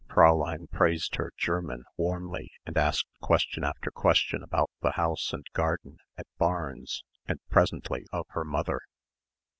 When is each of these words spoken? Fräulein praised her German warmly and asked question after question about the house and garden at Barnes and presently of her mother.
Fräulein 0.09 0.67
praised 0.71 1.17
her 1.17 1.31
German 1.37 1.83
warmly 1.95 2.49
and 2.65 2.75
asked 2.75 3.05
question 3.21 3.63
after 3.63 3.91
question 3.91 4.41
about 4.41 4.71
the 4.81 4.93
house 4.93 5.31
and 5.31 5.45
garden 5.53 5.97
at 6.17 6.25
Barnes 6.39 7.03
and 7.27 7.39
presently 7.51 8.07
of 8.11 8.25
her 8.29 8.43
mother. 8.43 8.81